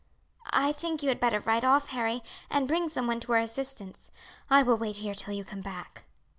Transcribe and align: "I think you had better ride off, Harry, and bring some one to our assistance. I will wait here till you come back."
"I 0.49 0.71
think 0.71 1.03
you 1.03 1.09
had 1.09 1.19
better 1.19 1.39
ride 1.41 1.63
off, 1.63 1.89
Harry, 1.89 2.23
and 2.49 2.67
bring 2.67 2.89
some 2.89 3.05
one 3.05 3.19
to 3.19 3.33
our 3.33 3.39
assistance. 3.39 4.09
I 4.49 4.63
will 4.63 4.75
wait 4.79 4.95
here 4.95 5.13
till 5.13 5.35
you 5.35 5.45
come 5.45 5.61
back." 5.61 6.05